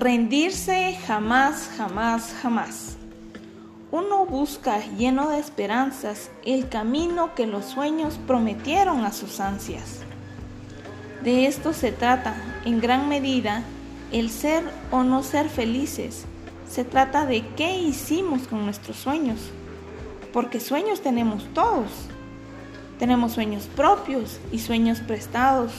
[0.00, 2.96] Rendirse jamás, jamás, jamás.
[3.90, 9.98] Uno busca lleno de esperanzas el camino que los sueños prometieron a sus ansias.
[11.22, 13.62] De esto se trata, en gran medida,
[14.10, 16.24] el ser o no ser felices.
[16.66, 19.50] Se trata de qué hicimos con nuestros sueños.
[20.32, 21.90] Porque sueños tenemos todos.
[22.98, 25.72] Tenemos sueños propios y sueños prestados,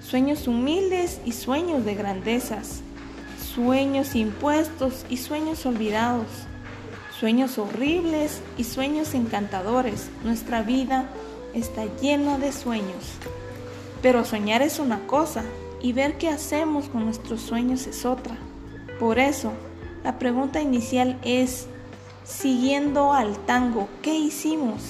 [0.00, 2.84] sueños humildes y sueños de grandezas
[3.58, 6.28] sueños impuestos y sueños olvidados,
[7.18, 10.10] sueños horribles y sueños encantadores.
[10.22, 11.08] Nuestra vida
[11.54, 13.16] está llena de sueños.
[14.00, 15.42] Pero soñar es una cosa
[15.82, 18.36] y ver qué hacemos con nuestros sueños es otra.
[19.00, 19.50] Por eso,
[20.04, 21.66] la pregunta inicial es,
[22.22, 24.82] siguiendo al tango, ¿qué hicimos?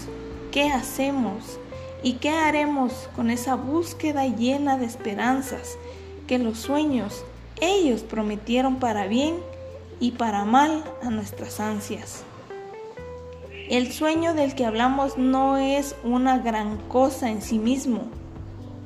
[0.52, 1.58] ¿Qué hacemos?
[2.02, 5.78] ¿Y qué haremos con esa búsqueda llena de esperanzas
[6.26, 7.24] que los sueños
[7.60, 9.36] ellos prometieron para bien
[10.00, 12.24] y para mal a nuestras ansias.
[13.68, 18.04] El sueño del que hablamos no es una gran cosa en sí mismo,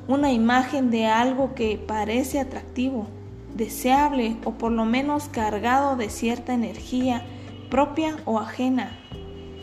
[0.07, 3.07] una imagen de algo que parece atractivo,
[3.55, 7.25] deseable o por lo menos cargado de cierta energía
[7.69, 8.99] propia o ajena,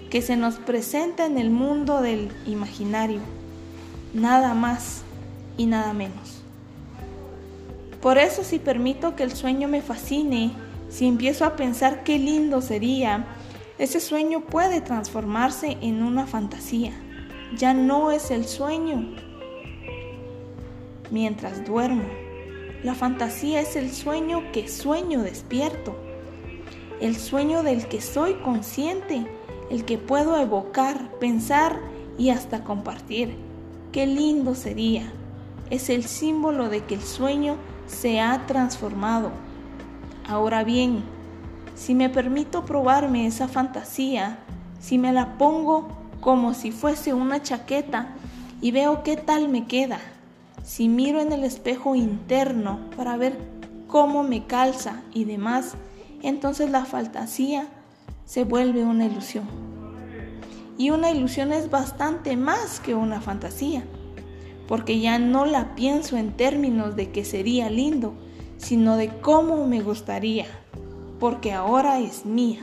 [0.09, 3.21] que se nos presenta en el mundo del imaginario,
[4.15, 5.03] nada más
[5.57, 6.40] y nada menos.
[8.01, 10.53] Por eso si permito que el sueño me fascine,
[10.89, 13.27] si empiezo a pensar qué lindo sería,
[13.79, 16.93] ese sueño puede transformarse en una fantasía.
[17.57, 19.17] Ya no es el sueño
[21.11, 22.05] mientras duermo.
[22.83, 25.95] La fantasía es el sueño que sueño despierto,
[27.01, 29.27] el sueño del que soy consciente,
[29.71, 31.79] el que puedo evocar, pensar
[32.17, 33.35] y hasta compartir.
[33.93, 35.13] Qué lindo sería.
[35.69, 37.57] Es el símbolo de que el sueño
[37.91, 39.31] se ha transformado.
[40.29, 41.03] Ahora bien,
[41.75, 44.39] si me permito probarme esa fantasía,
[44.81, 45.89] si me la pongo
[46.21, 48.09] como si fuese una chaqueta
[48.61, 49.99] y veo qué tal me queda,
[50.63, 53.39] si miro en el espejo interno para ver
[53.89, 55.75] cómo me calza y demás,
[56.23, 57.67] entonces la fantasía
[58.25, 59.45] se vuelve una ilusión.
[60.79, 63.85] Y una ilusión es bastante más que una fantasía
[64.71, 68.15] porque ya no la pienso en términos de que sería lindo,
[68.57, 70.47] sino de cómo me gustaría,
[71.19, 72.61] porque ahora es mía.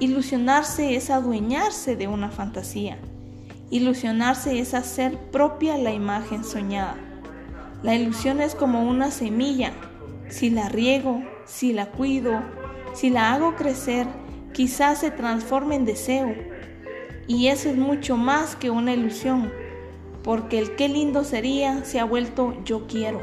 [0.00, 2.98] Ilusionarse es adueñarse de una fantasía.
[3.70, 6.96] Ilusionarse es hacer propia la imagen soñada.
[7.84, 9.70] La ilusión es como una semilla.
[10.28, 12.42] Si la riego, si la cuido,
[12.94, 14.08] si la hago crecer,
[14.52, 16.34] quizás se transforme en deseo.
[17.28, 19.52] Y eso es mucho más que una ilusión
[20.22, 23.20] porque el qué lindo sería se ha vuelto yo quiero.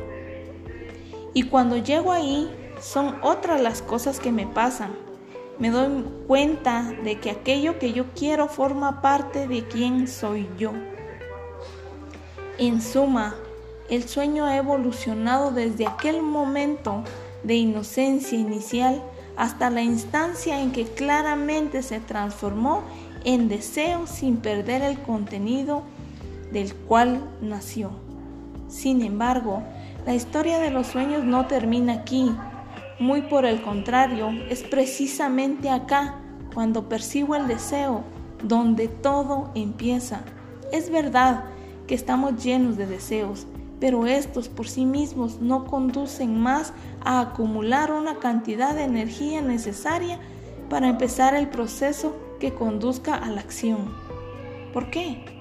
[1.33, 2.49] Y cuando llego ahí,
[2.81, 4.95] son otras las cosas que me pasan.
[5.59, 10.71] Me doy cuenta de que aquello que yo quiero forma parte de quién soy yo.
[12.57, 13.35] En suma,
[13.89, 17.03] el sueño ha evolucionado desde aquel momento
[17.43, 19.03] de inocencia inicial
[19.35, 22.81] hasta la instancia en que claramente se transformó
[23.23, 25.83] en deseo sin perder el contenido
[26.51, 27.91] del cual nació.
[28.67, 29.63] Sin embargo,
[30.05, 32.33] la historia de los sueños no termina aquí.
[32.99, 36.15] Muy por el contrario, es precisamente acá
[36.53, 38.03] cuando percibo el deseo,
[38.43, 40.21] donde todo empieza.
[40.71, 41.45] Es verdad
[41.87, 43.47] que estamos llenos de deseos,
[43.79, 50.19] pero estos por sí mismos no conducen más a acumular una cantidad de energía necesaria
[50.69, 53.93] para empezar el proceso que conduzca a la acción.
[54.73, 55.36] ¿Por qué?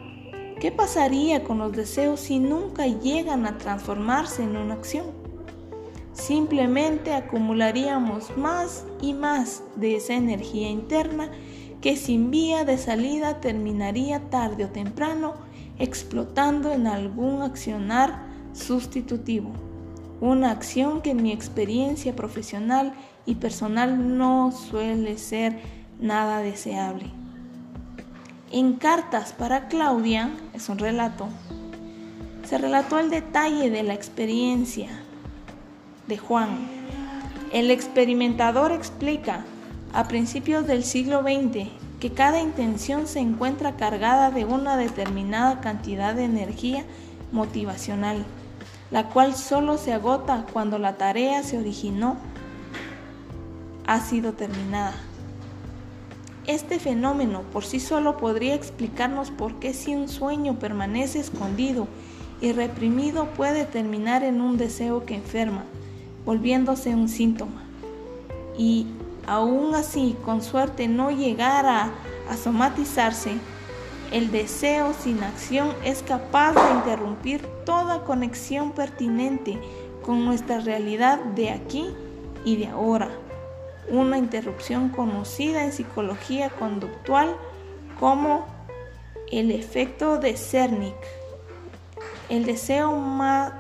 [0.61, 5.05] ¿Qué pasaría con los deseos si nunca llegan a transformarse en una acción?
[6.15, 11.31] Simplemente acumularíamos más y más de esa energía interna
[11.83, 15.35] que sin vía de salida terminaría tarde o temprano
[15.79, 18.25] explotando en algún accionar
[18.55, 19.51] sustitutivo.
[20.23, 22.95] Una acción que en mi experiencia profesional
[23.27, 25.61] y personal no suele ser
[26.01, 27.26] nada deseable.
[28.53, 31.27] En Cartas para Claudia, es un relato,
[32.49, 34.89] se relató el detalle de la experiencia
[36.07, 36.69] de Juan.
[37.53, 39.45] El experimentador explica
[39.93, 46.15] a principios del siglo XX que cada intención se encuentra cargada de una determinada cantidad
[46.15, 46.85] de energía
[47.33, 48.25] motivacional,
[48.93, 52.17] la cual solo se agota cuando la tarea se originó
[53.89, 54.95] ha sido terminada.
[56.47, 61.89] Este fenómeno por sí solo podría explicarnos por qué si un sueño permanece escondido
[62.41, 65.65] y reprimido puede terminar en un deseo que enferma,
[66.25, 67.63] volviéndose un síntoma.
[68.59, 68.87] y
[69.27, 71.91] aún así con suerte no llegara
[72.31, 73.33] a somatizarse,
[74.13, 79.59] el deseo sin acción es capaz de interrumpir toda conexión pertinente
[80.05, 81.89] con nuestra realidad de aquí
[82.45, 83.26] y de ahora.
[83.89, 87.37] Una interrupción conocida en psicología conductual
[87.99, 88.47] como
[89.31, 90.97] el efecto de Cernick.
[92.29, 92.93] El deseo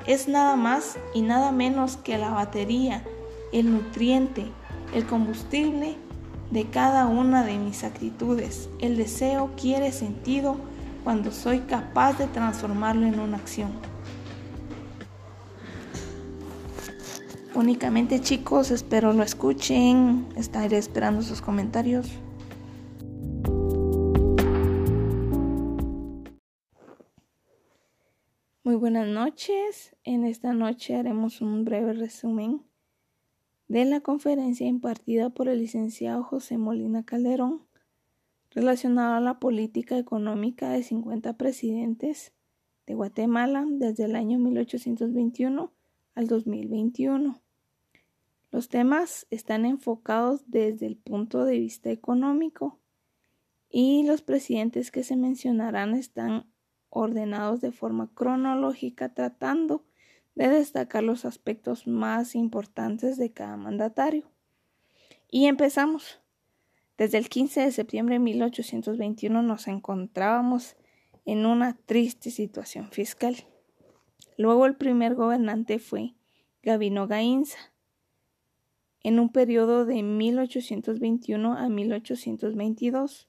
[0.07, 3.05] es nada más y nada menos que la batería,
[3.53, 4.47] el nutriente,
[4.95, 5.97] el combustible
[6.51, 8.69] de cada una de mis actitudes.
[8.81, 10.57] El deseo quiere sentido
[11.05, 13.71] cuando soy capaz de transformarlo en una acción.
[17.57, 20.27] Únicamente chicos, espero lo escuchen.
[20.37, 22.07] Estaré esperando sus comentarios.
[28.63, 29.97] Muy buenas noches.
[30.05, 32.61] En esta noche haremos un breve resumen
[33.69, 37.63] de la conferencia impartida por el licenciado José Molina Calderón
[38.51, 42.35] relacionada a la política económica de 50 presidentes
[42.87, 45.73] de Guatemala desde el año 1821
[46.15, 47.46] al 2021.
[48.51, 52.79] Los temas están enfocados desde el punto de vista económico
[53.69, 56.47] y los presidentes que se mencionarán están
[56.89, 59.85] ordenados de forma cronológica tratando
[60.35, 64.31] de destacar los aspectos más importantes de cada mandatario.
[65.29, 66.21] Y empezamos.
[66.97, 70.77] Desde el 15 de septiembre de 1821 nos encontrábamos
[71.27, 73.37] en una triste situación fiscal.
[74.39, 76.15] Luego el primer gobernante fue
[76.63, 77.59] Gavino Gainza.
[79.07, 83.29] En un periodo de 1821 a 1822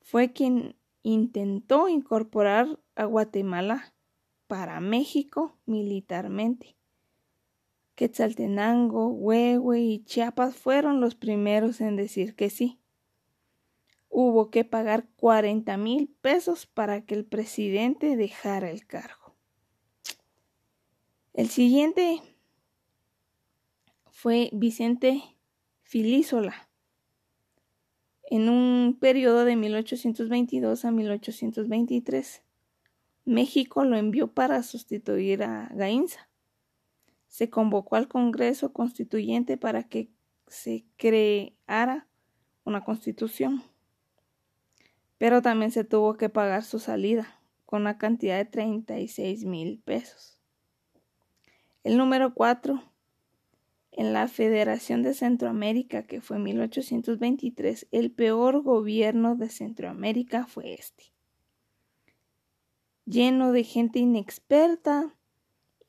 [0.00, 3.92] fue quien intentó incorporar a Guatemala
[4.46, 6.74] para México militarmente.
[7.96, 12.80] Quetzaltenango, Huehue y Chiapas fueron los primeros en decir que sí.
[14.08, 19.36] Hubo que pagar 40 mil pesos para que el presidente dejara el cargo.
[21.34, 22.22] El siguiente
[24.24, 25.22] fue Vicente
[25.82, 26.70] Filísola.
[28.30, 32.42] En un periodo de 1822 a 1823
[33.26, 36.30] México lo envió para sustituir a Gainza.
[37.28, 40.08] Se convocó al Congreso Constituyente para que
[40.46, 42.08] se creara
[42.64, 43.62] una constitución.
[45.18, 50.40] Pero también se tuvo que pagar su salida con una cantidad de 36 mil pesos.
[51.82, 52.93] El número 4.
[53.96, 61.14] En la Federación de Centroamérica, que fue 1823, el peor gobierno de Centroamérica fue este
[63.06, 65.14] lleno de gente inexperta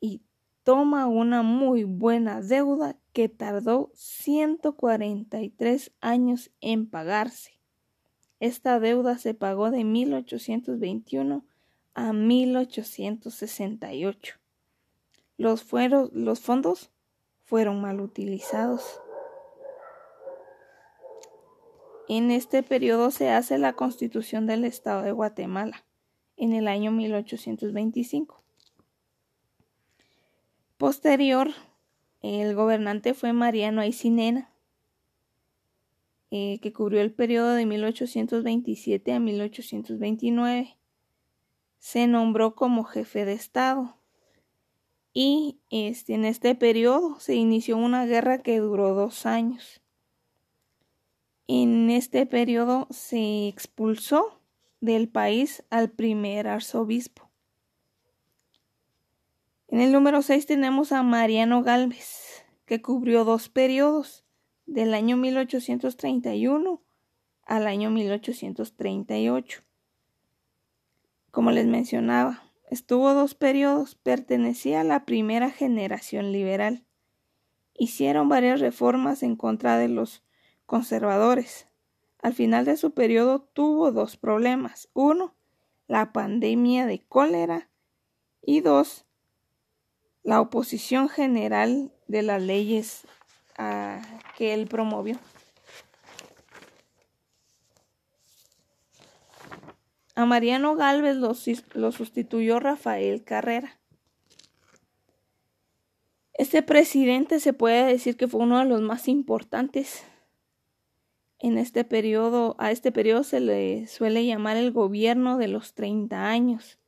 [0.00, 0.22] y
[0.64, 7.52] toma una muy buena deuda que tardó 143 años en pagarse.
[8.38, 11.46] Esta deuda se pagó de 1821
[11.94, 14.34] a 1868.
[15.38, 16.90] Los, fueron, los fondos
[17.46, 19.00] fueron mal utilizados.
[22.08, 25.84] En este periodo se hace la constitución del Estado de Guatemala
[26.36, 28.42] en el año 1825.
[30.76, 31.50] Posterior,
[32.20, 34.50] el gobernante fue Mariano Aycinena,
[36.30, 40.76] eh, que cubrió el periodo de 1827 a 1829.
[41.78, 43.95] Se nombró como jefe de Estado
[45.18, 49.80] y este, en este periodo se inició una guerra que duró dos años.
[51.48, 54.42] En este periodo se expulsó
[54.82, 57.30] del país al primer arzobispo.
[59.68, 64.22] En el número 6 tenemos a Mariano Galvez, que cubrió dos periodos,
[64.66, 66.82] del año 1831
[67.46, 69.62] al año 1838.
[71.30, 76.84] Como les mencionaba, estuvo dos periodos, pertenecía a la primera generación liberal.
[77.74, 80.22] Hicieron varias reformas en contra de los
[80.66, 81.68] conservadores,
[82.26, 84.88] al final de su periodo tuvo dos problemas.
[84.94, 85.36] Uno,
[85.86, 87.70] la pandemia de cólera
[88.42, 89.06] y dos,
[90.24, 93.06] la oposición general de las leyes
[93.58, 94.02] ah,
[94.36, 95.18] que él promovió.
[100.16, 103.78] A Mariano Galvez lo, sustituyó Rafael Carrera.
[106.32, 110.04] Este presidente se puede decir que fue uno de los más importantes
[111.38, 116.26] en este periodo, a este periodo se le suele llamar el gobierno de los 30
[116.26, 116.78] años.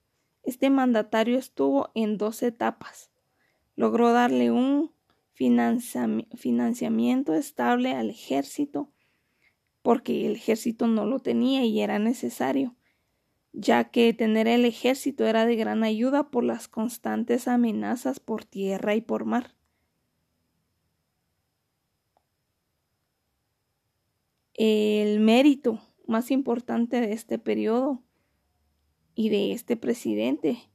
[0.43, 3.11] Este mandatario estuvo en dos etapas.
[3.77, 4.91] Logró darle un
[5.35, 8.89] financiamiento estable al ejército,
[9.83, 12.78] porque el ejército no lo tenía y era necesario,
[13.61, 18.95] ya que tener el ejército era de gran ayuda por las constantes amenazas por tierra
[18.95, 19.57] y por mar.
[24.55, 28.01] El mérito más importante de este periodo
[29.17, 30.71] y de este presidente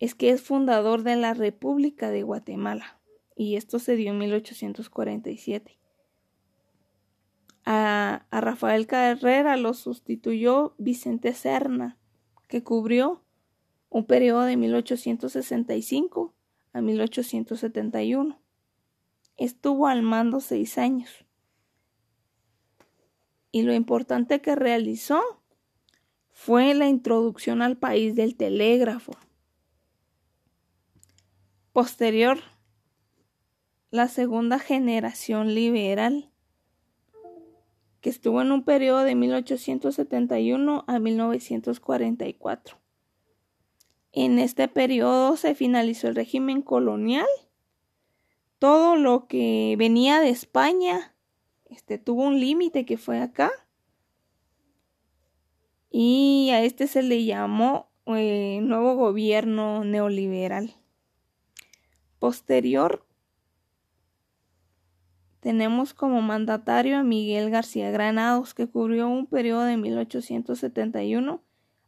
[0.00, 3.00] es que es fundador de la República de Guatemala
[3.36, 5.79] y esto se dio en 1847.
[7.64, 11.98] A, Rafael Carrera lo sustituyó Vicente Serna,
[12.48, 13.22] que cubrió
[13.88, 16.34] un periodo de 1865
[16.72, 18.40] a 1871.
[19.36, 21.26] Estuvo al mando seis años.
[23.52, 25.20] Y lo importante que realizó
[26.30, 29.12] fue la introducción al país del telégrafo.
[31.72, 32.38] Posterior
[33.90, 36.29] la segunda generación liberal,
[38.00, 42.78] que estuvo en un periodo de 1871 a 1944.
[44.12, 47.28] En este periodo se finalizó el régimen colonial.
[48.58, 51.14] Todo lo que venía de España
[51.70, 53.50] este, tuvo un límite que fue acá.
[55.90, 60.74] Y a este se le llamó eh, nuevo gobierno neoliberal.
[62.18, 63.06] Posterior
[65.40, 71.42] tenemos como mandatario a Miguel García Granados, que cubrió un periodo de 1871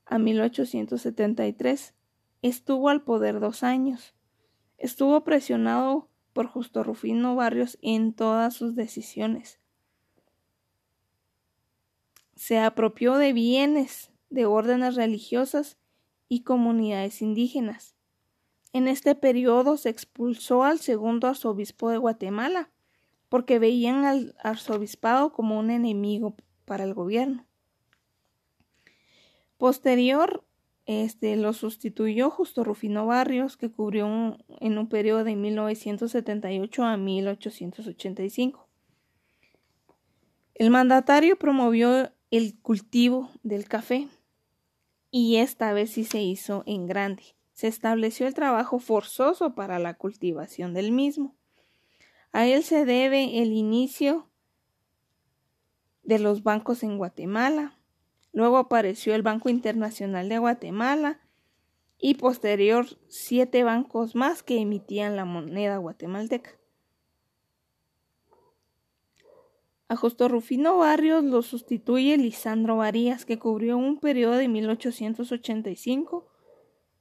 [0.06, 1.94] a 1873.
[2.40, 4.14] Estuvo al poder dos años.
[4.78, 9.60] Estuvo presionado por Justo Rufino Barrios en todas sus decisiones.
[12.34, 15.76] Se apropió de bienes de órdenes religiosas
[16.28, 17.94] y comunidades indígenas.
[18.72, 22.71] En este periodo se expulsó al segundo arzobispo de Guatemala,
[23.32, 26.36] porque veían al arzobispado como un enemigo
[26.66, 27.46] para el gobierno.
[29.56, 30.44] Posterior,
[30.84, 38.68] este, lo sustituyó Justo Rufino Barrios, que cubrió en un periodo de 1978 a 1885.
[40.54, 44.08] El mandatario promovió el cultivo del café
[45.10, 47.22] y esta vez sí se hizo en grande.
[47.54, 51.34] Se estableció el trabajo forzoso para la cultivación del mismo.
[52.32, 54.26] A él se debe el inicio
[56.02, 57.78] de los bancos en Guatemala.
[58.32, 61.20] Luego apareció el Banco Internacional de Guatemala
[61.98, 66.58] y posterior siete bancos más que emitían la moneda guatemalteca.
[69.88, 76.26] A Justo Rufino Barrios lo sustituye Lisandro Varías, que cubrió un periodo de 1885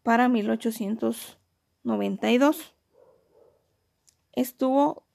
[0.03, 2.75] para 1892.
[4.33, 5.05] Estuvo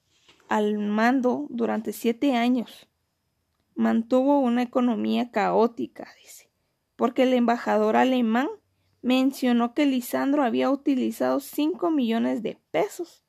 [0.48, 2.88] al mando durante siete años.
[3.74, 6.50] Mantuvo una economía caótica, dice,
[6.96, 8.48] porque el embajador alemán
[9.02, 13.24] mencionó que Lisandro había utilizado cinco millones de pesos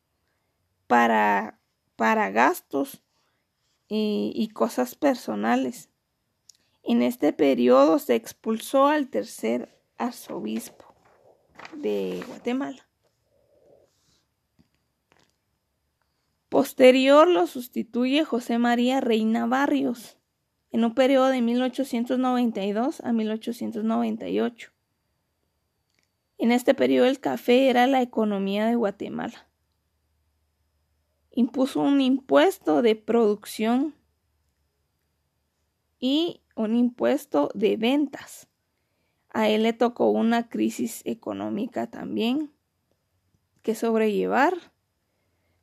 [0.87, 1.59] para,
[1.95, 3.03] para gastos
[3.87, 5.89] y, y cosas personales.
[6.83, 10.85] En este periodo se expulsó al tercer arzobispo
[11.75, 12.86] de Guatemala.
[16.49, 20.17] Posterior lo sustituye José María Reina Barrios
[20.71, 24.71] en un periodo de 1892 a 1898.
[26.37, 29.47] En este periodo el café era la economía de Guatemala.
[31.31, 33.93] Impuso un impuesto de producción
[35.99, 38.47] y un impuesto de ventas.
[39.29, 42.51] A él le tocó una crisis económica también
[43.63, 44.53] que sobrellevar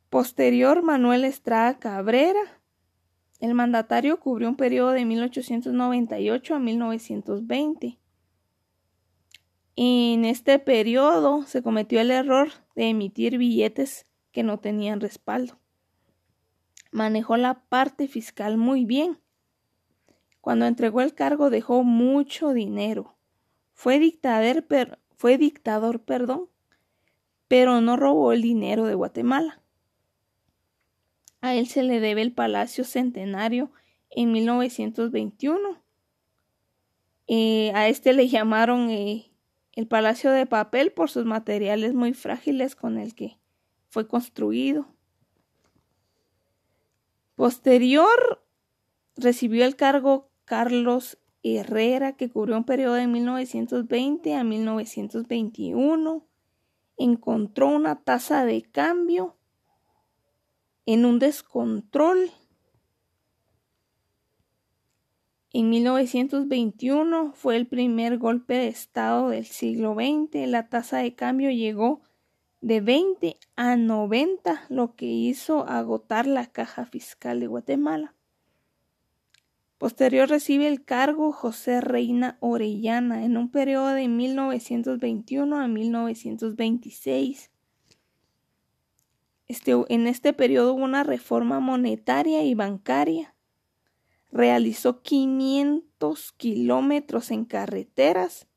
[0.09, 2.61] Posterior, Manuel Estrada Cabrera.
[3.39, 7.99] El mandatario cubrió un periodo de 1898 a 1920.
[9.75, 15.59] En este periodo se cometió el error de emitir billetes que no tenían respaldo.
[16.91, 19.19] Manejó la parte fiscal muy bien.
[20.39, 23.17] Cuando entregó el cargo dejó mucho dinero.
[23.73, 24.65] Fue dictador,
[25.17, 26.47] fue dictador, perdón,
[27.49, 29.61] pero no robó el dinero de Guatemala.
[31.45, 33.69] A él se le debe el Palacio Centenario
[34.09, 35.79] en 1921.
[37.27, 39.31] Eh, a este le llamaron eh,
[39.73, 43.37] el Palacio de Papel por sus materiales muy frágiles con el que
[43.89, 44.87] fue construido.
[47.35, 48.43] Posterior
[49.15, 56.25] recibió el cargo Carlos Herrera, que cubrió un periodo de 1920 a 1921.
[56.97, 59.35] Encontró una tasa de cambio
[60.85, 62.31] en un descontrol.
[65.51, 70.47] En 1921 fue el primer golpe de Estado del siglo XX.
[70.47, 72.01] La tasa de cambio llegó
[72.61, 78.15] de 20 a 90, lo que hizo agotar la caja fiscal de Guatemala.
[79.77, 87.51] Posterior recibe el cargo José Reina Orellana en un periodo de 1921 a 1926.
[89.47, 93.35] Este, en este periodo hubo una reforma monetaria y bancaria.
[94.31, 98.47] Realizó 500 kilómetros en carreteras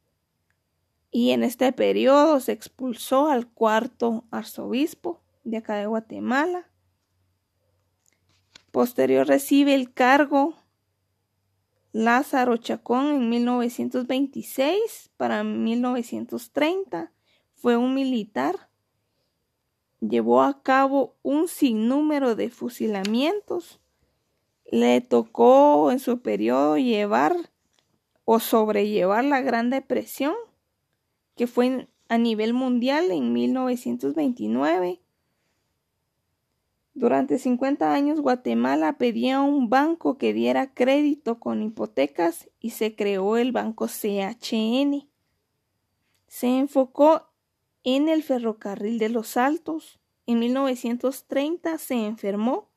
[1.11, 6.71] y en este periodo se expulsó al cuarto arzobispo de acá de Guatemala.
[8.71, 10.55] Posterior recibe el cargo
[11.93, 17.13] Lázaro Chacón en 1926 para 1930.
[17.55, 18.68] Fue un militar
[20.01, 23.81] llevó a cabo un sinnúmero de fusilamientos.
[24.71, 27.35] Le tocó en su periodo llevar
[28.25, 30.35] o sobrellevar la Gran Depresión,
[31.37, 35.01] que fue a nivel mundial en 1929.
[36.99, 43.37] Durante 50 años Guatemala pedía un banco que diera crédito con hipotecas y se creó
[43.37, 45.09] el banco CHN.
[46.27, 47.28] Se enfocó
[47.85, 49.99] en el ferrocarril de los Altos.
[50.27, 52.69] En 1930 se enfermó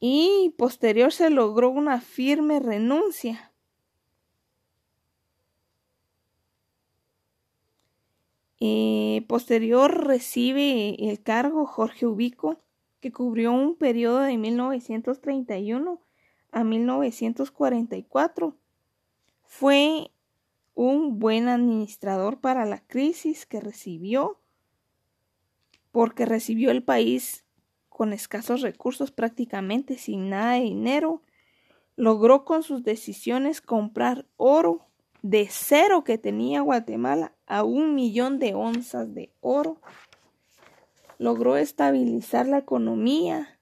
[0.00, 3.52] y posterior se logró una firme renuncia.
[8.58, 12.58] Eh, posterior recibe el cargo Jorge Ubico,
[13.00, 16.00] que cubrió un periodo de 1931
[16.52, 18.56] a 1944.
[19.42, 20.10] Fue
[20.76, 24.38] un buen administrador para la crisis que recibió,
[25.90, 27.44] porque recibió el país
[27.88, 31.22] con escasos recursos, prácticamente sin nada de dinero,
[31.96, 34.86] logró con sus decisiones comprar oro
[35.22, 39.80] de cero que tenía Guatemala a un millón de onzas de oro.
[41.18, 43.58] Logró estabilizar la economía,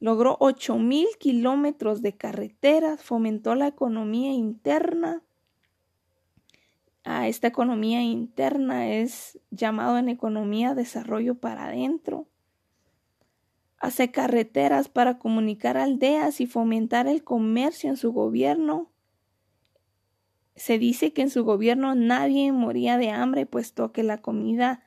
[0.00, 5.22] logró ocho mil kilómetros de carreteras, fomentó la economía interna,
[7.08, 12.28] a esta economía interna es llamado en economía desarrollo para adentro.
[13.78, 18.90] Hace carreteras para comunicar aldeas y fomentar el comercio en su gobierno.
[20.54, 24.82] Se dice que en su gobierno nadie moría de hambre puesto que la comida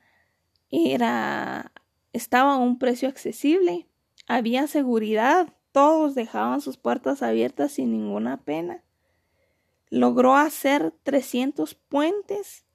[0.70, 1.72] era
[2.14, 3.88] estaba a un precio accesible.
[4.28, 8.84] Había seguridad, todos dejaban sus puertas abiertas sin ninguna pena
[9.92, 12.66] logró hacer 300 puentes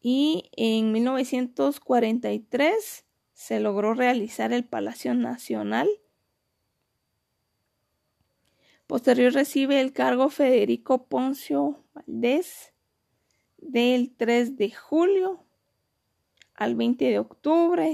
[0.00, 5.88] y en 1943 se logró realizar el Palacio Nacional.
[8.86, 12.72] Posterior recibe el cargo Federico Poncio Valdés
[13.58, 15.44] del 3 de julio
[16.54, 17.90] al 20 de octubre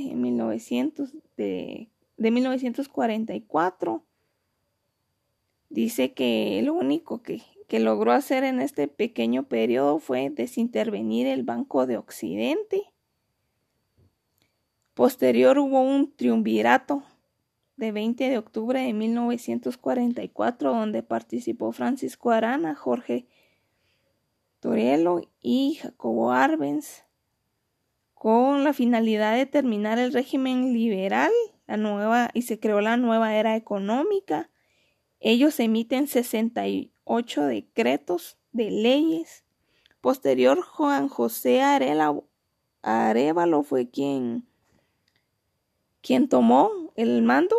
[1.36, 4.04] de, de 1944
[5.70, 7.42] Dice que lo único que,
[7.78, 12.82] logró hacer en este pequeño periodo fue desintervenir el Banco de Occidente.
[14.94, 17.04] Posterior hubo un triunvirato
[17.76, 23.28] de 20 de octubre de 1944 donde participó Francisco Arana, Jorge
[24.58, 27.04] Torello y Jacobo Arbenz
[28.14, 31.30] con la finalidad de terminar el régimen liberal
[31.68, 34.50] la nueva, y se creó la nueva era económica
[35.20, 39.44] ellos emiten 68 decretos de leyes.
[40.00, 41.60] Posterior, Juan José
[42.82, 44.46] Arevalo fue quien,
[46.00, 47.54] quien tomó el mando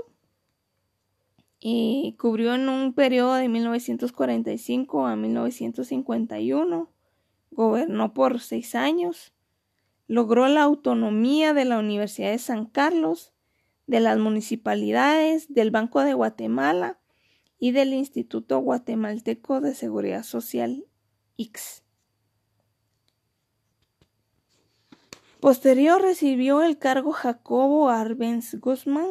[1.60, 6.90] y cubrió en un periodo de 1945 a 1951.
[7.52, 9.34] Gobernó por seis años.
[10.08, 13.34] Logró la autonomía de la Universidad de San Carlos,
[13.86, 17.01] de las municipalidades, del Banco de Guatemala
[17.62, 20.84] y del Instituto Guatemalteco de Seguridad Social
[21.38, 21.84] X.
[25.40, 29.06] Posterior recibió el cargo Jacobo Arbenz Guzmán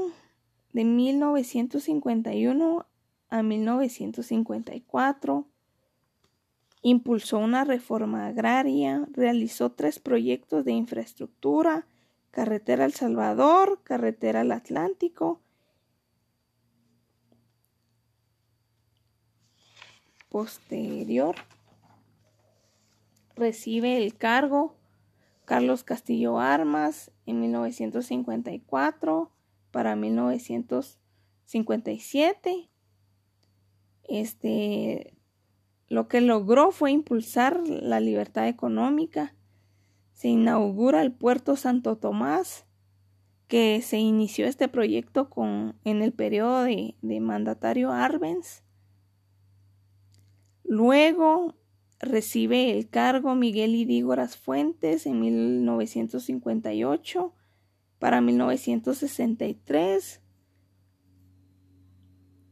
[0.72, 2.86] de 1951
[3.28, 5.46] a 1954.
[6.82, 11.86] Impulsó una reforma agraria, realizó tres proyectos de infraestructura,
[12.32, 15.40] carretera al Salvador, carretera al Atlántico
[20.30, 21.34] posterior
[23.36, 24.78] recibe el cargo
[25.44, 29.32] Carlos Castillo Armas en 1954
[29.72, 32.70] para 1957.
[34.04, 35.16] Este,
[35.88, 39.34] lo que logró fue impulsar la libertad económica.
[40.12, 42.64] Se inaugura el puerto Santo Tomás,
[43.48, 48.62] que se inició este proyecto con, en el periodo de, de mandatario Arbenz.
[50.70, 51.54] Luego
[51.98, 57.34] recibe el cargo Miguel Idígoras Fuentes en 1958
[57.98, 60.20] para 1963.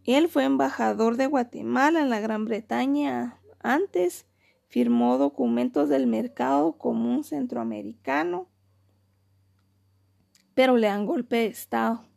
[0.02, 4.26] Él fue embajador de Guatemala en la Gran Bretaña antes,
[4.66, 8.48] firmó documentos del mercado común centroamericano,
[10.54, 12.07] pero le dan golpe de Estado.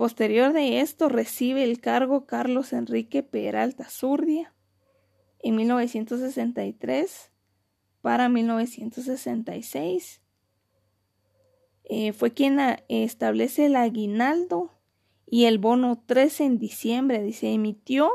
[0.00, 4.54] Posterior de esto recibe el cargo Carlos Enrique Peralta Zurdia
[5.40, 7.30] en 1963
[8.00, 10.22] para 1966.
[11.84, 12.58] Eh, fue quien
[12.88, 14.72] establece el aguinaldo
[15.26, 17.22] y el bono 3 en diciembre.
[17.22, 18.10] Dice, emitió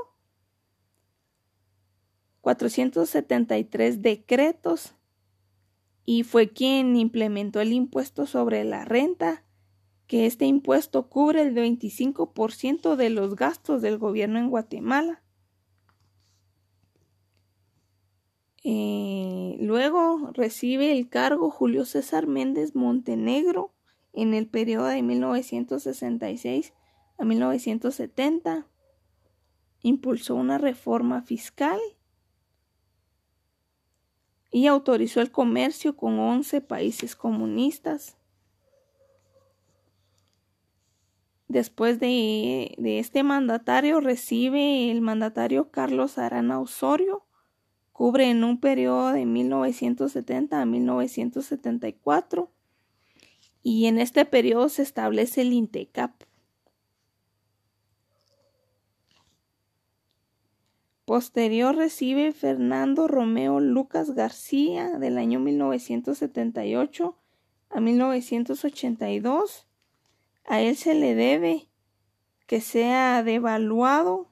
[2.42, 4.96] 473 decretos
[6.04, 9.45] y fue quien implementó el impuesto sobre la renta
[10.08, 15.24] que este impuesto cubre el 25% de los gastos del gobierno en Guatemala.
[18.64, 23.74] Eh, luego recibe el cargo Julio César Méndez Montenegro
[24.14, 26.74] en el periodo de 1966
[27.18, 28.68] a 1970.
[29.82, 31.80] Impulsó una reforma fiscal
[34.52, 38.18] y autorizó el comercio con 11 países comunistas.
[41.56, 47.24] Después de, este mandatario recibe el mandatario Carlos Arana Osorio,
[47.94, 52.52] cubre en un periodo de 1970 a 1974
[53.64, 56.24] y en este periodo se establece el INTECAP.
[61.06, 67.18] Posterior recibe Fernando Romeo Lucas García del año 1978
[67.70, 69.65] a 1982
[70.46, 71.68] a él se le debe
[72.48, 74.30] que sea devaluado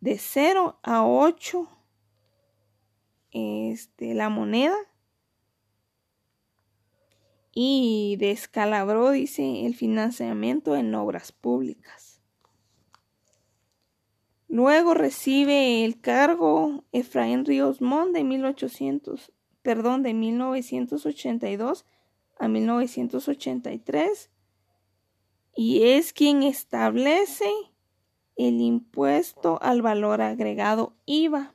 [0.00, 1.68] de 0 a 8
[3.32, 4.76] este, la moneda
[7.52, 12.20] y descalabró, dice, el financiamiento en obras públicas.
[14.48, 21.86] Luego recibe el cargo Efraín Ríos Mon de 1800, perdón, de 1982
[22.38, 24.30] a 1983
[25.56, 27.50] y es quien establece
[28.36, 31.54] el impuesto al valor agregado IVA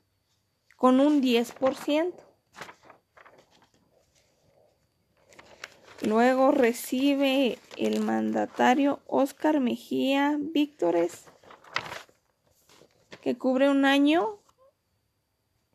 [0.77, 2.13] con un 10%.
[6.01, 11.25] Luego recibe el mandatario Oscar Mejía Víctores,
[13.21, 14.39] que cubre un año,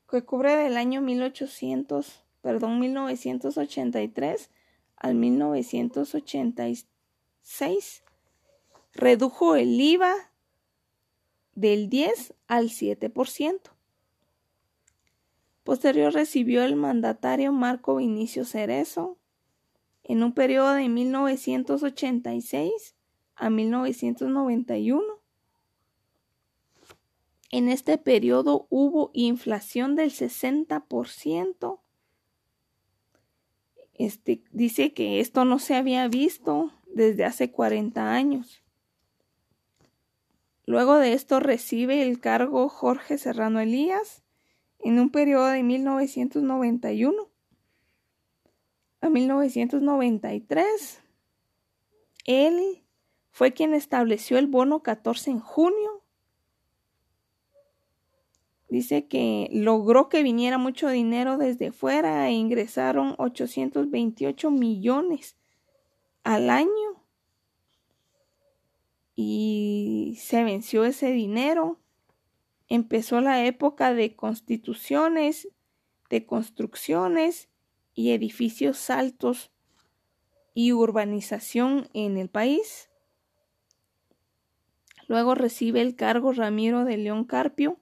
[0.09, 4.51] que cubre del año 1800, perdón, 1983
[5.05, 8.05] al 1986
[8.95, 10.15] redujo el IVA
[11.55, 13.61] del 10 al 7%.
[15.63, 19.19] Posterior recibió el mandatario Marco Vinicio Cerezo
[20.05, 22.95] en un periodo de 1986
[23.35, 25.05] a 1991.
[27.51, 31.84] En este periodo hubo inflación del 60%
[33.95, 38.63] este, dice que esto no se había visto desde hace 40 años.
[40.67, 44.23] Luego de esto recibe el cargo Jorge Serrano Elías
[44.81, 47.29] en un periodo de 1991
[49.01, 51.03] a 1993.
[52.25, 52.83] Él
[53.31, 56.04] fue quien estableció el bono 14 en junio
[58.75, 65.37] Dice que logró que viniera mucho dinero desde fuera e ingresaron 828 millones
[66.25, 67.05] al año.
[69.15, 71.79] Y se venció ese dinero.
[72.69, 75.47] Empezó la época de constituciones,
[76.11, 77.49] de construcciones
[77.95, 79.53] y edificios altos
[80.53, 82.91] y urbanización en el país.
[85.07, 87.79] Luego recibe el cargo Ramiro de León Carpio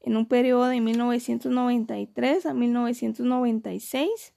[0.00, 4.34] en un periodo de 1993 a 1996.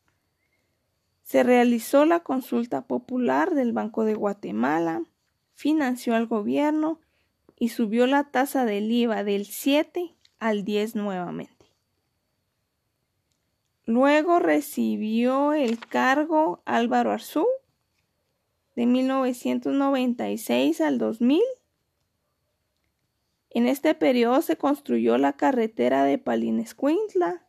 [1.24, 5.04] Se realizó la consulta popular del Banco de Guatemala,
[5.54, 7.00] financió al gobierno
[7.58, 11.62] y subió la tasa del IVA del 7 al 10 nuevamente.
[13.86, 17.46] Luego recibió el cargo Álvaro Arzú
[18.76, 21.42] de 1996 al 2000.
[23.54, 27.46] En este periodo se construyó la carretera de Palinescuintla.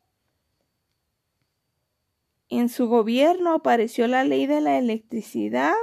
[2.49, 5.75] En su gobierno apareció la ley de la electricidad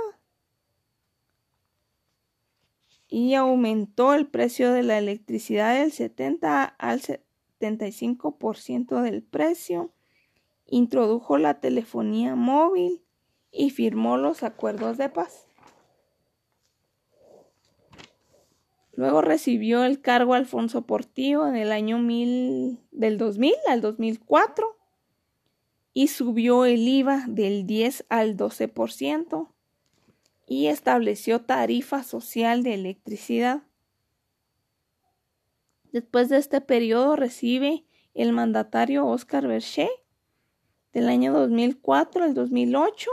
[3.08, 9.93] y aumentó el precio de la electricidad del 70 al 75% del precio
[10.65, 13.03] introdujo la telefonía móvil
[13.51, 15.48] y firmó los acuerdos de paz.
[18.99, 24.77] Luego recibió el cargo Alfonso Portillo en el año mil, del 2000 al 2004
[25.93, 29.47] y subió el IVA del 10 al 12%
[30.47, 33.63] y estableció tarifa social de electricidad.
[35.93, 39.88] Después de este periodo recibe el mandatario Oscar Berché
[40.91, 43.09] del año 2004 al 2008.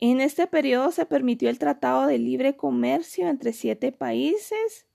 [0.00, 4.86] En este periodo se permitió el Tratado de Libre Comercio entre siete países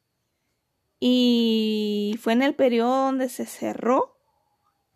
[0.99, 4.17] y fue en el periodo donde se cerró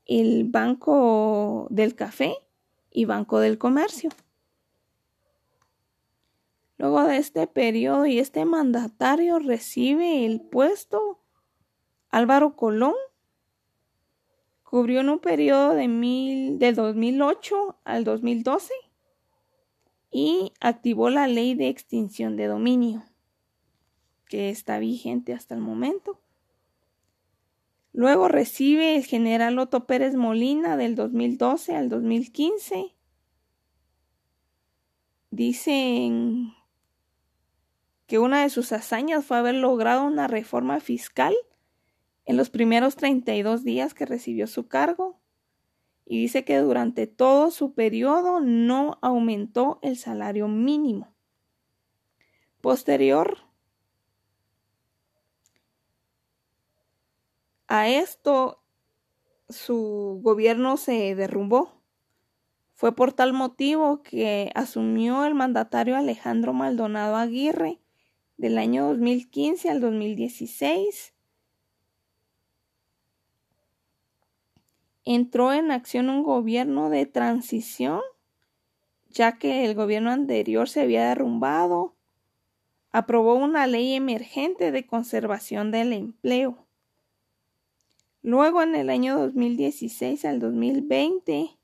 [0.05, 2.35] el Banco del Café
[2.89, 4.09] y Banco del Comercio.
[6.77, 11.19] Luego de este periodo y este mandatario recibe el puesto
[12.09, 12.93] Álvaro Colón
[14.69, 18.73] Cubrió en un periodo de mil, del 2008 al 2012
[20.11, 23.03] y activó la ley de extinción de dominio,
[24.27, 26.19] que está vigente hasta el momento.
[27.93, 32.93] Luego recibe el general Otto Pérez Molina del 2012 al 2015.
[35.31, 36.53] Dicen
[38.05, 41.35] que una de sus hazañas fue haber logrado una reforma fiscal
[42.25, 45.19] en los primeros 32 días que recibió su cargo
[46.09, 51.13] y dice que durante todo su periodo no aumentó el salario mínimo.
[52.61, 53.39] Posterior
[57.67, 58.63] a esto,
[59.49, 61.81] su gobierno se derrumbó.
[62.73, 67.81] Fue por tal motivo que asumió el mandatario Alejandro Maldonado Aguirre
[68.37, 71.16] del año 2015 al 2016
[75.07, 78.01] entró en acción un gobierno de transición,
[79.09, 81.95] ya que el gobierno anterior se había derrumbado,
[82.91, 86.67] aprobó una ley emergente de conservación del empleo.
[88.21, 91.57] Luego, en el año 2016 al 2020,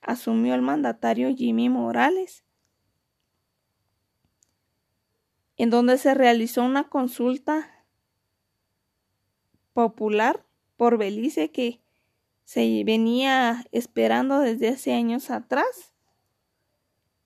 [0.00, 2.44] asumió el mandatario Jimmy Morales,
[5.58, 7.84] en donde se realizó una consulta
[9.74, 10.46] popular
[10.78, 11.82] por Belice que
[12.46, 15.92] se venía esperando desde hace años atrás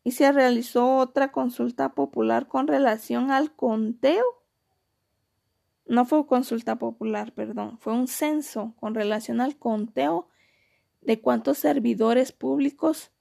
[0.03, 4.25] y se realizó otra consulta popular con relación al conteo.
[5.85, 10.27] No fue consulta popular, perdón, fue un censo con relación al conteo
[11.03, 13.13] de cuántos servidores públicos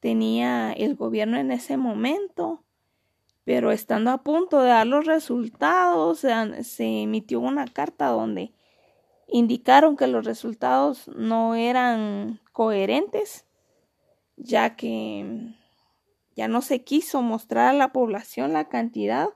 [0.00, 2.62] tenía el gobierno en ese momento.
[3.44, 8.52] Pero estando a punto de dar los resultados, se emitió una carta donde
[9.28, 13.46] indicaron que los resultados no eran coherentes,
[14.36, 15.54] ya que
[16.34, 19.28] ya no se quiso mostrar a la población la cantidad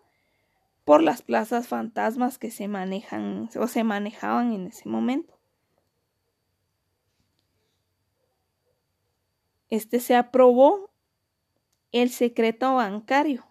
[0.85, 5.39] por las plazas fantasmas que se manejan o se manejaban en ese momento.
[9.69, 10.91] Este se aprobó
[11.93, 13.47] el secreto bancario,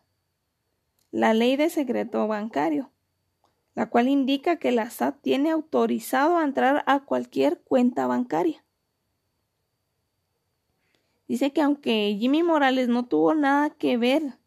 [1.11, 2.91] la ley de secreto bancario,
[3.73, 8.63] la cual indica que la SAT tiene autorizado a entrar a cualquier cuenta bancaria.
[11.27, 14.37] Dice que aunque Jimmy Morales no tuvo nada que ver,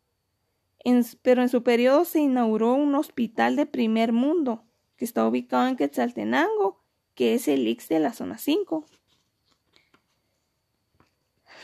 [1.23, 4.65] pero en su periodo se inauguró un hospital de primer mundo
[4.97, 6.83] que está ubicado en Quetzaltenango,
[7.15, 8.85] que es el IX de la zona 5.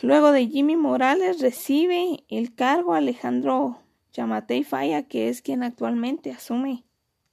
[0.02, 3.78] Luego de Jimmy Morales recibe el cargo Alejandro
[4.14, 6.84] Yamatei Falla, que es quien actualmente asume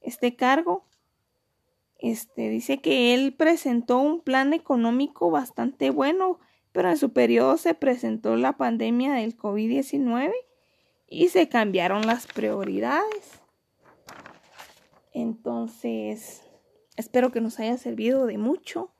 [0.08, 0.84] este cargo.
[1.98, 6.38] Este dice que él presentó un plan económico bastante bueno,
[6.72, 10.32] pero en su periodo se presentó la pandemia del COVID-19
[11.08, 13.40] y se cambiaron las prioridades.
[15.12, 16.42] Entonces,
[16.96, 18.92] espero que nos haya servido de mucho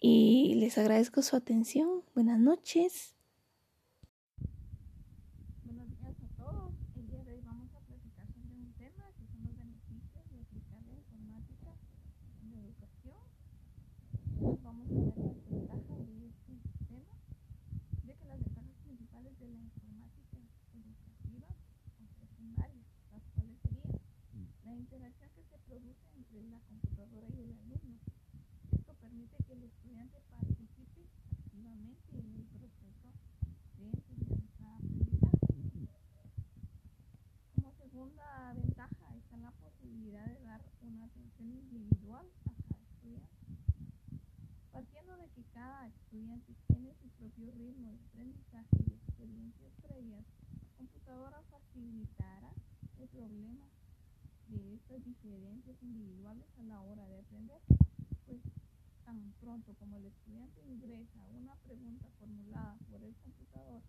[0.00, 2.02] y les agradezco su atención.
[2.14, 3.17] Buenas noches.
[47.18, 50.24] Propio ritmo de aprendizaje y experiencias previas,
[50.62, 52.50] la computadora facilitará
[52.98, 53.66] el problema
[54.48, 57.60] de estas diferencias individuales a la hora de aprender,
[58.26, 58.40] pues
[59.04, 63.82] tan pronto como el estudiante ingresa una pregunta formulada por el computador,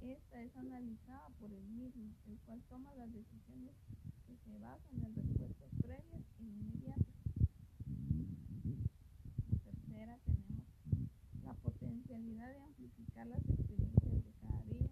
[0.00, 3.74] esta es analizada por el mismo, el cual toma las decisiones
[4.26, 7.14] que se basan en respuestas previas e inmediatas.
[9.64, 10.64] Tercera, tenemos
[11.44, 11.54] la
[11.90, 14.88] potencialidad de amplificar las experiencias de cada día.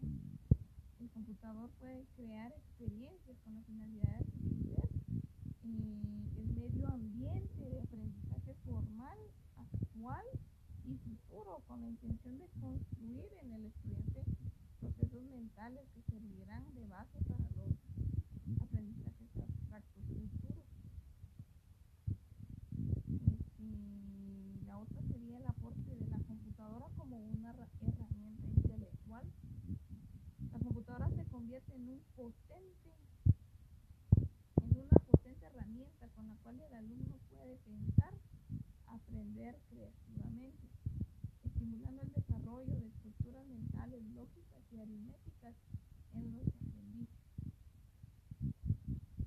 [0.99, 4.89] El computador puede crear experiencias con la finalidad de atender
[5.63, 6.03] eh,
[6.39, 9.17] el medio ambiente de aprendizaje formal,
[9.57, 10.27] actual
[10.85, 14.25] y futuro, con la intención de construir en el estudiante
[14.81, 17.79] procesos mentales que servirán de base para los
[18.61, 20.67] aprendizajes abstractos futuros.
[23.39, 26.19] Este, la otra sería el aporte de la
[26.69, 29.25] computadora como una herramienta intelectual.
[30.53, 32.93] La computadora se convierte en un potente
[34.61, 38.13] en una potente herramienta con la cual el alumno puede pensar,
[38.87, 40.69] aprender creativamente,
[41.45, 45.55] estimulando el desarrollo de estructuras mentales lógicas y aritméticas
[46.13, 47.19] en los aprendices.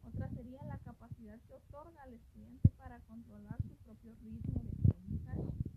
[0.04, 5.71] Otra sería la capacidad que otorga al estudiante para controlar su propio ritmo de aprendizaje.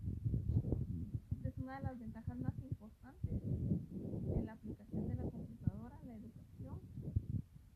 [1.45, 6.15] Esta es de las ventajas más importantes de la aplicación de la computadora en la
[6.15, 6.79] educación.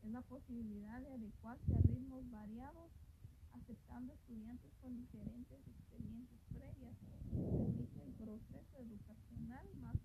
[0.02, 2.90] Es la posibilidad de adecuarse a ritmos variados,
[3.52, 6.96] aceptando estudiantes con diferentes experiencias previas.
[7.30, 9.96] Permite el proceso educacional más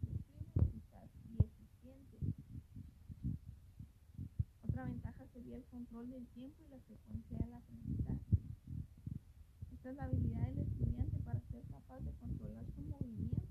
[4.75, 8.19] Otra ventaja sería el control del tiempo y la frecuencia del aprendizaje.
[9.71, 13.41] Esta es la habilidad del estudiante para ser capaz de controlar su movimiento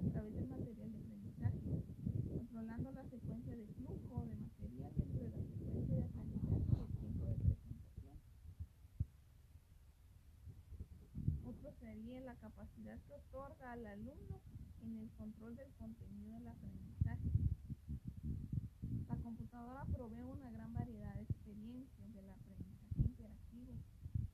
[0.00, 1.60] a través del material de aprendizaje,
[2.34, 6.90] controlando la secuencia de flujo de material dentro de la secuencia de aprendizaje y el
[6.98, 8.18] tiempo de presentación.
[11.46, 12.34] Otro sería la
[12.96, 14.40] que otorga al alumno
[14.82, 17.28] en el control del contenido del aprendizaje.
[19.28, 23.74] Computadora provee una gran variedad de experiencias del aprendizaje interactivo,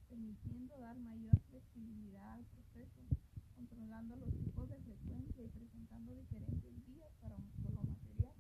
[0.09, 3.03] permitiendo dar mayor flexibilidad al proceso,
[3.57, 8.37] controlando los tipos de frecuencia y presentando diferentes vías para un solo material.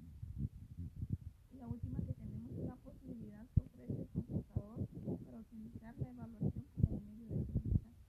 [1.53, 4.87] Y la última que tenemos es la posibilidad que ofrece el computador
[5.27, 8.03] para utilizar la evaluación como medio de aprendizaje.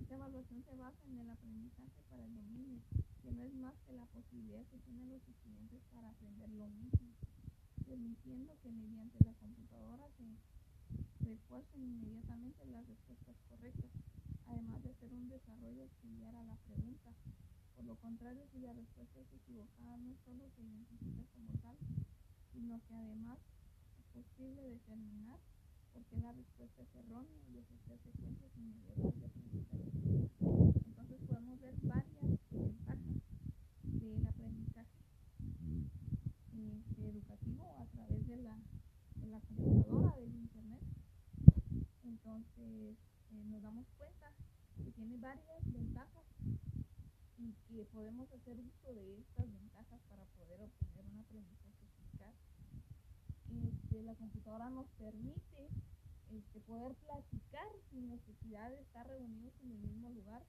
[0.00, 2.80] Esta evaluación se basa en el aprendizaje para el dominio
[3.22, 7.12] que no es más que la posibilidad que tienen los estudiantes para aprender lo mismo,
[7.86, 10.24] permitiendo que mediante la computadora se
[11.50, 13.90] refuercen inmediatamente las respuestas correctas,
[14.46, 17.10] además de hacer un desarrollo auxiliar a la pregunta.
[17.74, 21.76] Por lo contrario, si la respuesta es equivocada, no solo se identifica como tal,
[22.52, 23.38] sino que además
[23.98, 25.40] es posible determinar
[25.92, 29.90] por qué la respuesta es errónea y ofrecer secuencias inmediatas de aprendizaje.
[30.86, 32.30] Entonces podemos ver varias
[33.82, 35.02] del aprendizaje
[36.54, 38.56] este, educativo a través de la,
[39.16, 40.29] de la computadora, internet.
[42.30, 42.96] Entonces
[43.32, 44.30] eh, nos damos cuenta
[44.76, 46.24] que tiene varias ventajas
[47.36, 52.34] y que podemos hacer uso de estas ventajas para poder obtener un aprendizaje eficaz.
[53.50, 55.70] Este, la computadora nos permite
[56.30, 60.46] este, poder platicar sin necesidad de estar reunidos en el mismo lugar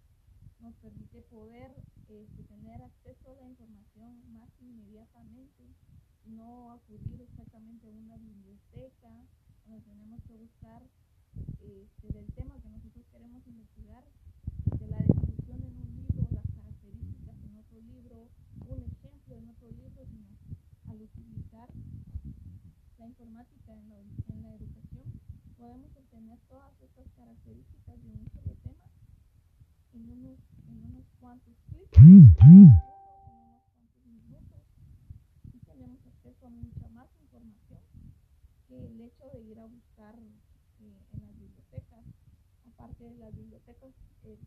[0.59, 1.73] nos permite poder
[2.07, 5.63] este, tener acceso a la información más inmediatamente,
[6.25, 9.25] no acudir exactamente a una biblioteca
[9.65, 10.84] donde tenemos que buscar
[11.59, 14.03] este, del tema que nosotros queremos investigar,
[14.79, 18.29] de la definición en un libro, las características en otro libro,
[18.67, 20.27] un ejemplo en otro libro, sino
[20.89, 21.69] al utilizar
[22.97, 23.91] la informática en,
[24.34, 25.21] en la educación
[25.61, 28.89] podemos obtener todas estas características de un solo tema
[29.93, 34.63] en unos, en unos cuantos clics, en unos cuantos minutos,
[35.53, 37.79] y tenemos acceso a mucha más información
[38.67, 42.05] que el hecho de ir a buscar eh, en las bibliotecas.
[42.65, 44.39] Aparte de las bibliotecas, eh,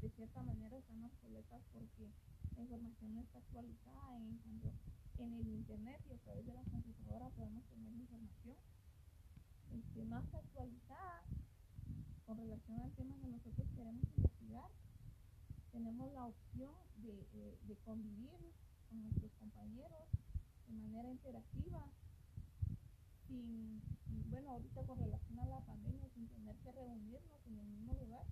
[0.00, 2.06] de cierta manera están obsoletas porque
[2.53, 4.72] la información no está actualizada en cuanto
[5.18, 8.56] en el internet y a través de la computadora podemos tener información
[9.70, 11.22] este, más actualizada
[12.26, 14.70] con relación al tema que nosotros queremos investigar,
[15.72, 18.40] tenemos la opción de, eh, de convivir
[18.88, 20.08] con nuestros compañeros
[20.66, 21.84] de manera interactiva,
[23.28, 23.82] sin,
[24.30, 28.24] bueno, ahorita con relación a la pandemia, sin tener que reunirnos en el mismo lugar.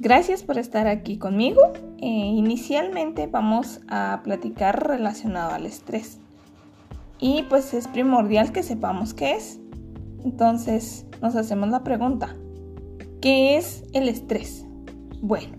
[0.00, 1.60] Gracias por estar aquí conmigo.
[2.00, 6.20] Eh, inicialmente vamos a platicar relacionado al estrés.
[7.18, 9.58] Y pues es primordial que sepamos qué es.
[10.24, 12.36] Entonces nos hacemos la pregunta,
[13.20, 14.64] ¿qué es el estrés?
[15.20, 15.56] Bueno,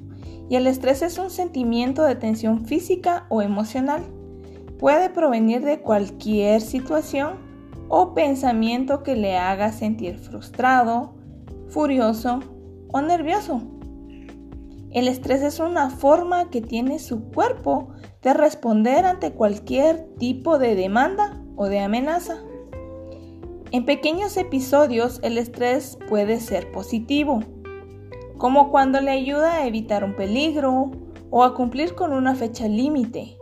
[0.49, 4.03] y el estrés es un sentimiento de tensión física o emocional.
[4.77, 7.33] Puede provenir de cualquier situación
[7.89, 11.13] o pensamiento que le haga sentir frustrado,
[11.67, 12.39] furioso
[12.87, 13.78] o nervioso.
[14.91, 17.89] El estrés es una forma que tiene su cuerpo
[18.23, 22.37] de responder ante cualquier tipo de demanda o de amenaza.
[23.71, 27.41] En pequeños episodios el estrés puede ser positivo,
[28.39, 30.89] como cuando le ayuda a evitar un peligro
[31.29, 33.37] o a cumplir con una fecha límite,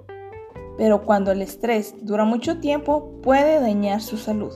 [0.77, 4.53] pero cuando el estrés dura mucho tiempo puede dañar su salud.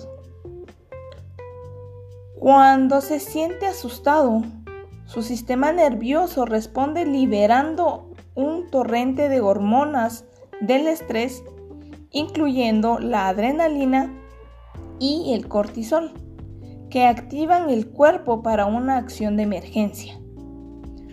[2.37, 4.41] Cuando se siente asustado,
[5.11, 10.23] su sistema nervioso responde liberando un torrente de hormonas
[10.61, 11.43] del estrés,
[12.11, 14.09] incluyendo la adrenalina
[14.99, 16.13] y el cortisol,
[16.89, 20.17] que activan el cuerpo para una acción de emergencia.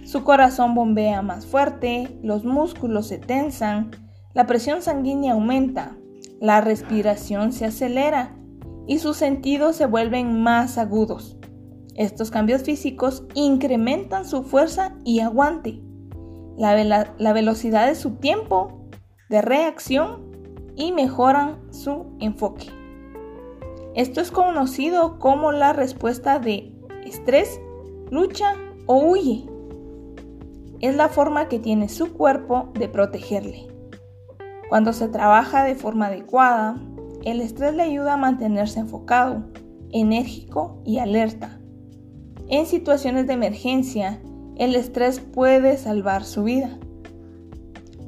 [0.05, 3.91] Su corazón bombea más fuerte, los músculos se tensan,
[4.33, 5.97] la presión sanguínea aumenta,
[6.41, 8.37] la respiración se acelera
[8.87, 11.38] y sus sentidos se vuelven más agudos.
[11.99, 15.83] Estos cambios físicos incrementan su fuerza y aguante,
[16.57, 18.85] la, velocidad de su tiempo
[19.29, 20.31] de reacción
[20.77, 22.67] y mejoran su enfoque.
[23.97, 26.73] Esto es conocido como la respuesta de
[27.05, 27.61] estrés,
[28.13, 28.55] lucha
[28.87, 29.51] o huye.
[30.79, 33.67] Es la forma que tiene su cuerpo de protegerle.
[34.69, 36.81] Cuando se trabaja de forma adecuada,
[37.25, 39.43] el estrés le ayuda a mantenerse enfocado,
[39.91, 41.58] enérgico y alerta
[42.49, 44.21] en situaciones de emergencia,
[44.57, 46.79] el estrés puede salvar su vida,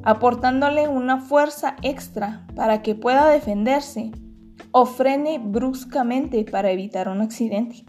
[0.03, 4.13] aportándole una fuerza extra para que pueda defenderse
[4.73, 7.85] o frene bruscamente para evitar un accidente.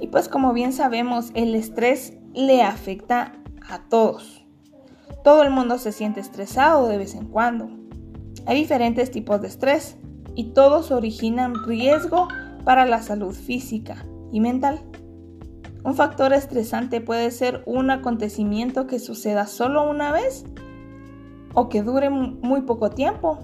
[0.00, 3.32] Y pues como bien sabemos, el estrés le afecta
[3.68, 4.44] a todos.
[5.24, 7.70] Todo el mundo se siente estresado de vez en cuando.
[8.46, 9.96] Hay diferentes tipos de estrés
[10.34, 12.28] y todos originan riesgo
[12.64, 14.80] para la salud física y mental.
[15.84, 20.44] Un factor estresante puede ser un acontecimiento que suceda solo una vez
[21.54, 23.38] o que dure muy poco tiempo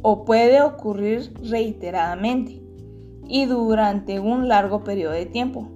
[0.00, 2.62] o puede ocurrir reiteradamente
[3.28, 5.68] y durante un largo periodo de tiempo.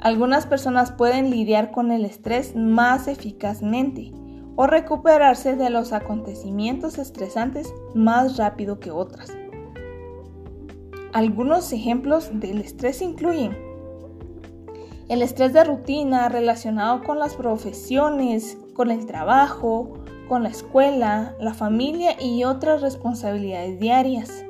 [0.00, 4.12] Algunas personas pueden lidiar con el estrés más eficazmente
[4.56, 9.32] o recuperarse de los acontecimientos estresantes más rápido que otras.
[11.12, 13.54] Algunos ejemplos del estrés incluyen
[15.10, 21.52] el estrés de rutina relacionado con las profesiones, con el trabajo, con la escuela, la
[21.52, 24.46] familia y otras responsabilidades diarias.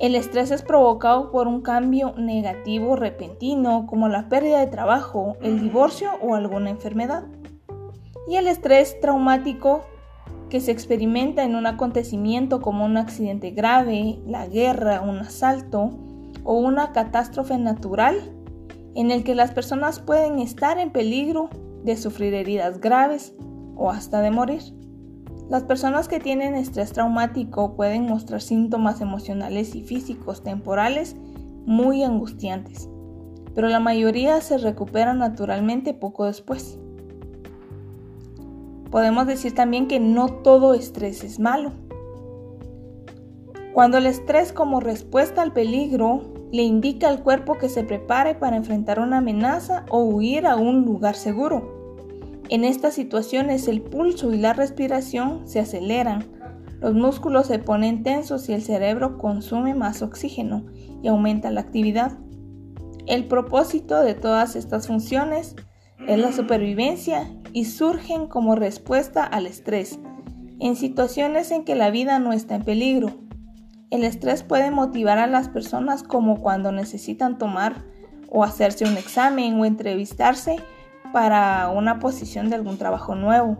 [0.00, 5.60] El estrés es provocado por un cambio negativo repentino como la pérdida de trabajo, el
[5.60, 7.22] divorcio o alguna enfermedad.
[8.28, 9.82] Y el estrés traumático
[10.48, 15.90] que se experimenta en un acontecimiento como un accidente grave, la guerra, un asalto
[16.44, 18.16] o una catástrofe natural
[18.94, 21.50] en el que las personas pueden estar en peligro
[21.84, 23.34] de sufrir heridas graves
[23.76, 24.62] o hasta de morir.
[25.48, 31.16] Las personas que tienen estrés traumático pueden mostrar síntomas emocionales y físicos temporales
[31.64, 32.88] muy angustiantes,
[33.54, 36.78] pero la mayoría se recupera naturalmente poco después.
[38.90, 41.72] Podemos decir también que no todo estrés es malo.
[43.74, 48.56] Cuando el estrés como respuesta al peligro le indica al cuerpo que se prepare para
[48.56, 51.76] enfrentar una amenaza o huir a un lugar seguro.
[52.48, 56.24] En estas situaciones el pulso y la respiración se aceleran,
[56.80, 60.64] los músculos se ponen tensos y el cerebro consume más oxígeno
[61.02, 62.12] y aumenta la actividad.
[63.06, 65.56] El propósito de todas estas funciones
[66.06, 69.98] es la supervivencia y surgen como respuesta al estrés,
[70.60, 73.10] en situaciones en que la vida no está en peligro.
[73.90, 77.84] El estrés puede motivar a las personas como cuando necesitan tomar
[78.30, 80.56] o hacerse un examen o entrevistarse
[81.12, 83.56] para una posición de algún trabajo nuevo.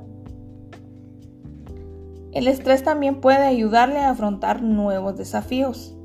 [2.32, 5.96] El estrés también puede ayudarle a afrontar nuevos desafíos.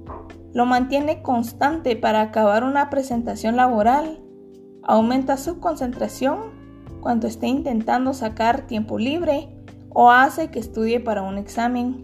[0.53, 4.21] Lo mantiene constante para acabar una presentación laboral,
[4.83, 6.52] aumenta su concentración
[7.03, 9.49] cuando esté intentando sacar tiempo libre
[9.89, 12.01] o hace que estudie para un examen.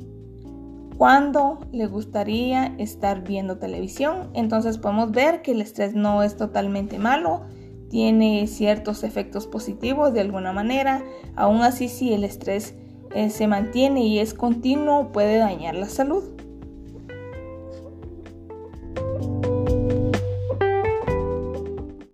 [0.97, 6.99] Cuando le gustaría estar viendo televisión, entonces podemos ver que el estrés no es totalmente
[6.99, 7.43] malo,
[7.89, 11.01] tiene ciertos efectos positivos de alguna manera,
[11.37, 12.75] aún así si el estrés
[13.15, 16.25] eh, se mantiene y es continuo puede dañar la salud.